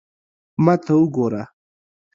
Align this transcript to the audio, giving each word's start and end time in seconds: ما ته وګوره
ما 0.63 0.73
ته 0.83 0.93
وګوره 1.01 1.43